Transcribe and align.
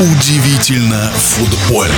Удивительно 0.00 1.10
футбольно. 1.16 1.92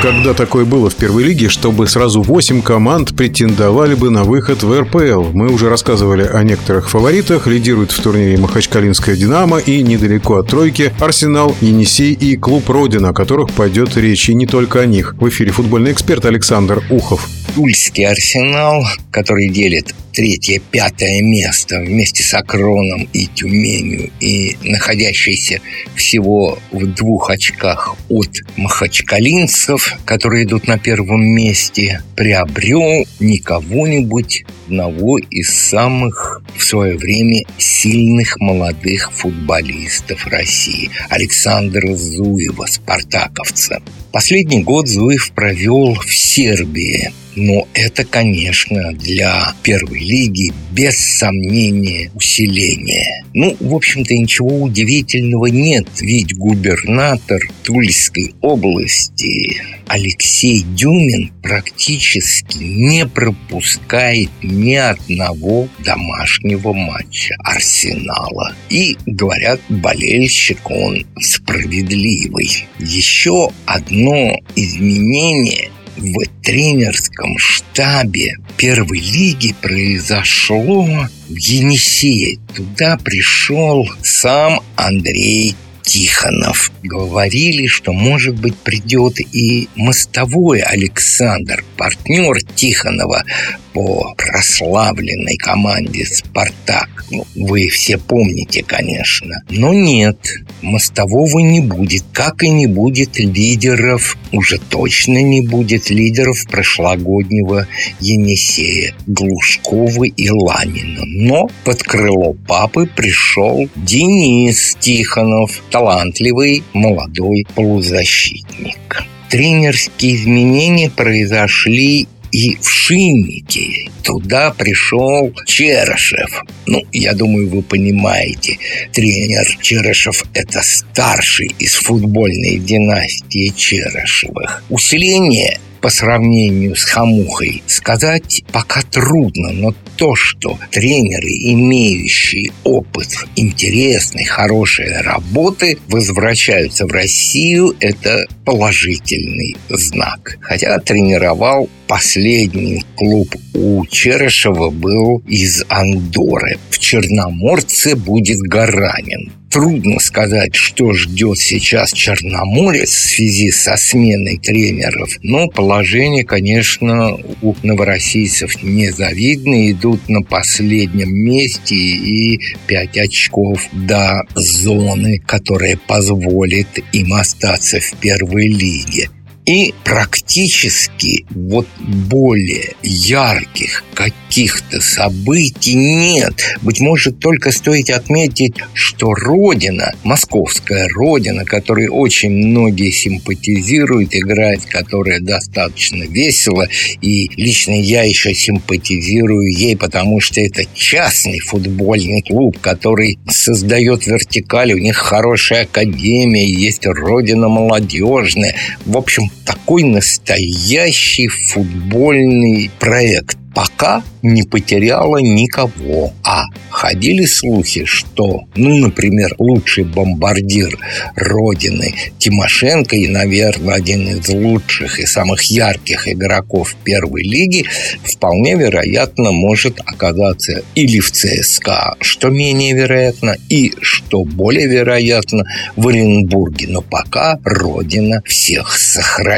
Когда 0.00 0.32
такое 0.32 0.64
было 0.64 0.88
в 0.88 0.94
первой 0.96 1.22
лиге, 1.22 1.50
чтобы 1.50 1.86
сразу 1.86 2.22
8 2.22 2.62
команд 2.62 3.14
претендовали 3.14 3.94
бы 3.94 4.08
на 4.08 4.24
выход 4.24 4.62
в 4.62 4.80
РПЛ? 4.80 5.32
Мы 5.34 5.52
уже 5.52 5.68
рассказывали 5.68 6.22
о 6.22 6.42
некоторых 6.42 6.88
фаворитах. 6.88 7.46
Лидирует 7.46 7.92
в 7.92 8.00
турнире 8.00 8.38
Махачкалинская 8.38 9.16
«Динамо» 9.16 9.58
и 9.58 9.82
недалеко 9.82 10.36
от 10.38 10.48
тройки 10.48 10.94
«Арсенал», 10.98 11.54
«Енисей» 11.60 12.14
и 12.14 12.38
клуб 12.38 12.70
«Родина», 12.70 13.10
о 13.10 13.12
которых 13.12 13.52
пойдет 13.52 13.94
речь 13.98 14.30
и 14.30 14.34
не 14.34 14.46
только 14.46 14.80
о 14.80 14.86
них. 14.86 15.14
В 15.20 15.28
эфире 15.28 15.52
футбольный 15.52 15.92
эксперт 15.92 16.24
Александр 16.24 16.82
Ухов. 16.88 17.28
Тульский 17.54 18.06
арсенал, 18.06 18.82
который 19.10 19.50
делит 19.50 19.94
третье, 20.12 20.60
пятое 20.70 21.22
место 21.22 21.80
вместе 21.80 22.22
с 22.22 22.34
Акроном 22.34 23.08
и 23.12 23.26
Тюменью 23.26 24.10
и 24.20 24.56
находящийся 24.62 25.60
всего 25.94 26.58
в 26.70 26.86
двух 26.86 27.30
очках 27.30 27.96
от 28.08 28.30
махачкалинцев, 28.56 29.98
которые 30.04 30.44
идут 30.44 30.68
на 30.68 30.78
первом 30.78 31.22
месте, 31.22 32.02
приобрел 32.16 33.06
не 33.20 33.38
кого-нибудь, 33.38 34.44
одного 34.72 35.18
из 35.18 35.50
самых 35.50 36.40
в 36.56 36.64
свое 36.64 36.96
время 36.96 37.44
сильных 37.58 38.40
молодых 38.40 39.12
футболистов 39.12 40.26
России 40.26 40.90
Александра 41.10 41.94
Зуева, 41.94 42.64
спартаковца. 42.66 43.82
Последний 44.12 44.62
год 44.62 44.88
Зуев 44.88 45.32
провел 45.32 45.94
в 45.94 46.16
Сербии, 46.16 47.12
но 47.36 47.68
это, 47.74 48.04
конечно, 48.04 48.92
для 48.92 49.54
первой 49.62 50.01
лиги 50.02 50.52
без 50.72 50.96
сомнения 51.18 52.10
усиление. 52.14 53.24
Ну, 53.34 53.56
в 53.60 53.74
общем-то, 53.74 54.14
ничего 54.14 54.62
удивительного 54.62 55.46
нет, 55.46 55.86
ведь 56.00 56.34
губернатор 56.34 57.40
Тульской 57.62 58.34
области 58.40 59.62
Алексей 59.86 60.64
Дюмин 60.74 61.30
практически 61.42 62.58
не 62.58 63.06
пропускает 63.06 64.30
ни 64.42 64.74
одного 64.74 65.68
домашнего 65.84 66.72
матча 66.72 67.34
Арсенала. 67.44 68.54
И, 68.70 68.96
говорят, 69.06 69.60
болельщик 69.68 70.70
он 70.70 71.04
справедливый. 71.20 72.66
Еще 72.78 73.50
одно 73.66 74.36
изменение 74.56 75.70
в 76.02 76.26
тренерском 76.42 77.38
штабе 77.38 78.34
первой 78.56 78.98
лиги 78.98 79.54
произошло 79.62 80.84
в 81.28 81.36
Енисее. 81.36 82.38
Туда 82.54 82.96
пришел 82.96 83.88
сам 84.02 84.60
Андрей 84.74 85.54
Тихонов. 85.82 86.72
Говорили, 86.82 87.68
что, 87.68 87.92
может 87.92 88.34
быть, 88.34 88.56
придет 88.56 89.20
и 89.20 89.68
мостовой 89.76 90.60
Александр, 90.60 91.64
партнер 91.76 92.42
Тихонова 92.54 93.24
по 93.72 94.14
прославленной 94.16 95.36
команде 95.36 96.06
«Спартак». 96.06 97.04
Ну, 97.10 97.24
вы 97.34 97.68
все 97.68 97.98
помните, 97.98 98.62
конечно. 98.66 99.42
Но 99.50 99.72
нет, 99.74 100.16
мостового 100.62 101.40
не 101.40 101.60
будет, 101.60 102.04
как 102.12 102.42
и 102.42 102.48
не 102.48 102.66
будет 102.66 103.18
лидеров, 103.18 104.16
уже 104.32 104.58
точно 104.58 105.22
не 105.22 105.40
будет 105.40 105.90
лидеров 105.90 106.46
прошлогоднего 106.50 107.66
Енисея, 108.00 108.94
Глушкова 109.06 110.04
и 110.04 110.30
Ланина. 110.30 111.04
Но 111.04 111.50
под 111.64 111.82
крыло 111.82 112.34
папы 112.46 112.86
пришел 112.86 113.68
Денис 113.76 114.76
Тихонов, 114.80 115.62
талантливый 115.70 116.62
молодой 116.72 117.46
полузащитник 117.54 119.04
тренерские 119.32 120.16
изменения 120.16 120.90
произошли 120.90 122.06
и 122.32 122.56
в 122.56 122.68
Шиннике. 122.68 123.90
Туда 124.02 124.50
пришел 124.50 125.32
Черышев. 125.46 126.42
Ну, 126.66 126.82
я 126.92 127.12
думаю, 127.12 127.48
вы 127.48 127.62
понимаете, 127.62 128.58
тренер 128.92 129.46
Черышев– 129.60 130.24
это 130.34 130.62
старший 130.62 131.54
из 131.58 131.74
футбольной 131.74 132.58
династии 132.58 133.52
Черышевых. 133.54 134.64
Усиление 134.70 135.60
по 135.82 135.90
сравнению 135.90 136.76
с 136.76 136.84
Хамухой 136.84 137.62
сказать 137.66 138.44
пока 138.52 138.82
трудно, 138.82 139.50
но 139.52 139.74
то, 139.96 140.14
что 140.14 140.58
тренеры, 140.70 141.28
имеющие 141.28 142.52
опыт 142.62 143.08
интересной, 143.34 144.24
хорошей 144.24 145.02
работы, 145.02 145.78
возвращаются 145.88 146.86
в 146.86 146.92
Россию, 146.92 147.76
это 147.80 148.26
положительный 148.44 149.56
знак. 149.68 150.38
Хотя 150.40 150.78
тренировал 150.78 151.68
последний 151.86 152.84
клуб 152.96 153.34
у 153.54 153.84
Черышева 153.86 154.70
был 154.70 155.22
из 155.26 155.64
Андоры. 155.68 156.58
В 156.70 156.78
Черноморце 156.78 157.96
будет 157.96 158.38
Гаранин 158.38 159.32
трудно 159.52 160.00
сказать, 160.00 160.54
что 160.54 160.94
ждет 160.94 161.38
сейчас 161.38 161.92
Черноморец 161.92 162.88
в 162.88 163.10
связи 163.10 163.50
со 163.50 163.76
сменой 163.76 164.38
тренеров. 164.38 165.18
Но 165.22 165.46
положение, 165.48 166.24
конечно, 166.24 167.18
у 167.42 167.54
новороссийцев 167.62 168.62
незавидное. 168.62 169.72
Идут 169.72 170.08
на 170.08 170.22
последнем 170.22 171.14
месте 171.14 171.74
и 171.74 172.40
5 172.66 172.98
очков 172.98 173.68
до 173.72 174.22
зоны, 174.34 175.18
которая 175.18 175.76
позволит 175.76 176.68
им 176.92 177.12
остаться 177.12 177.80
в 177.80 178.00
первой 178.32 178.48
лиге. 178.48 179.10
И 179.44 179.74
практически 179.84 181.26
вот 181.30 181.66
более 181.80 182.74
ярких 182.82 183.84
каких-то 184.32 184.80
событий 184.80 185.74
нет. 185.74 186.56
Быть 186.62 186.80
может, 186.80 187.18
только 187.18 187.52
стоит 187.52 187.90
отметить, 187.90 188.54
что 188.72 189.12
Родина, 189.12 189.92
московская 190.04 190.88
Родина, 190.88 191.44
которой 191.44 191.88
очень 191.88 192.30
многие 192.30 192.90
симпатизируют, 192.90 194.14
играет, 194.14 194.64
которая 194.64 195.20
достаточно 195.20 196.04
весело, 196.04 196.66
и 197.02 197.28
лично 197.36 197.78
я 197.78 198.04
еще 198.04 198.34
симпатизирую 198.34 199.54
ей, 199.54 199.76
потому 199.76 200.18
что 200.20 200.40
это 200.40 200.64
частный 200.74 201.40
футбольный 201.40 202.22
клуб, 202.22 202.58
который 202.58 203.18
создает 203.28 204.06
вертикаль, 204.06 204.72
у 204.72 204.78
них 204.78 204.96
хорошая 204.96 205.64
академия, 205.64 206.48
есть 206.48 206.86
Родина 206.86 207.48
молодежная. 207.48 208.54
В 208.86 208.96
общем, 208.96 209.24
такой 209.44 209.82
настоящий 209.82 211.28
футбольный 211.28 212.70
проект 212.78 213.38
пока 213.54 214.02
не 214.22 214.42
потеряла 214.44 215.18
никого. 215.18 216.12
А 216.22 216.44
ходили 216.70 217.24
слухи, 217.24 217.84
что, 217.84 218.42
ну, 218.54 218.76
например, 218.76 219.34
лучший 219.38 219.84
бомбардир 219.84 220.78
Родины 221.16 221.94
Тимошенко 222.18 222.96
и, 222.96 223.08
наверное, 223.08 223.74
один 223.74 224.08
из 224.08 224.28
лучших 224.28 225.00
и 225.00 225.06
самых 225.06 225.42
ярких 225.44 226.08
игроков 226.08 226.74
первой 226.84 227.22
лиги 227.22 227.66
вполне 228.04 228.54
вероятно 228.54 229.32
может 229.32 229.80
оказаться 229.80 230.62
или 230.74 231.00
в 231.00 231.10
ЦСКА, 231.10 231.96
что 232.00 232.28
менее 232.28 232.74
вероятно, 232.74 233.36
и, 233.48 233.74
что 233.80 234.24
более 234.24 234.66
вероятно, 234.66 235.44
в 235.76 235.88
Оренбурге. 235.88 236.68
Но 236.68 236.80
пока 236.80 237.38
Родина 237.44 238.22
всех 238.24 238.78
сохранила. 238.78 239.31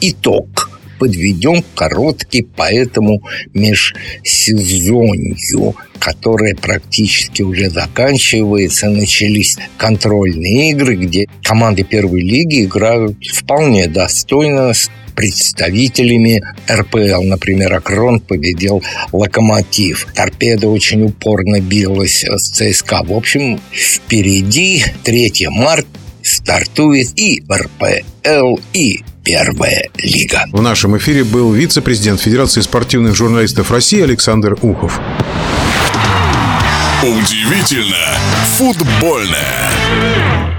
Итог 0.00 0.70
подведем 0.98 1.62
короткий 1.74 2.42
по 2.42 2.72
этому 2.72 3.22
межсезонью, 3.52 4.14
которая 5.98 6.54
практически 6.54 7.42
уже 7.42 7.68
заканчивается. 7.68 8.88
Начались 8.88 9.58
контрольные 9.76 10.70
игры, 10.70 10.96
где 10.96 11.26
команды 11.42 11.82
первой 11.84 12.22
лиги 12.22 12.64
играют 12.64 13.16
вполне 13.26 13.86
достойно 13.88 14.72
с 14.72 14.90
представителями 15.14 16.42
РПЛ. 16.70 17.22
Например, 17.22 17.74
Акрон 17.74 18.20
победил 18.20 18.82
Локомотив. 19.12 20.08
Торпеда 20.14 20.68
очень 20.68 21.04
упорно 21.04 21.60
билась 21.60 22.24
с 22.24 22.50
ЦСКА. 22.50 23.02
В 23.04 23.12
общем, 23.12 23.60
впереди 23.72 24.84
3 25.04 25.48
марта 25.50 25.88
стартует 26.22 27.08
и 27.16 27.42
РПЛ, 27.48 28.58
и 28.72 29.04
Первая 29.24 29.88
лига. 29.96 30.44
В 30.52 30.60
нашем 30.60 30.98
эфире 30.98 31.24
был 31.24 31.50
вице-президент 31.50 32.20
Федерации 32.20 32.60
спортивных 32.60 33.14
журналистов 33.14 33.70
России 33.70 34.02
Александр 34.02 34.58
Ухов. 34.60 35.00
Удивительно 37.02 38.18
футбольное. 38.58 40.53